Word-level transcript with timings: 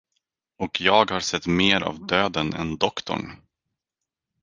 Och 0.59 0.81
jag 0.81 1.11
har 1.11 1.19
sett 1.19 1.47
mer 1.47 1.81
av 1.83 2.05
döden 2.07 2.53
än 2.53 2.77
doktorn. 2.77 3.31